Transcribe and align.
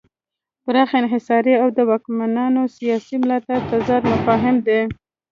پراخ 0.63 0.89
انحصار 1.01 1.45
او 1.61 1.67
د 1.77 1.79
واکمنانو 1.89 2.61
سیاسي 2.77 3.15
ملاتړ 3.23 3.55
متضاد 3.61 4.03
مفاهیم 4.13 4.55
دي. 4.67 4.81